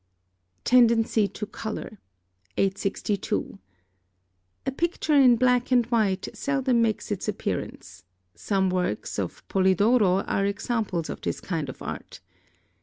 [0.63, 1.99] TENDENCY TO COLOUR.
[2.57, 3.59] 862.
[4.65, 8.03] A picture in black and white seldom makes its appearance;
[8.33, 12.19] some works of Polidoro are examples of this kind of art.